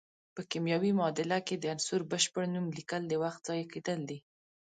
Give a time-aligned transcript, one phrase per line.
[0.35, 4.17] په کیمیاوي معادله کې د عنصر بشپړ نوم لیکل د وخت ضایع کیدل دي.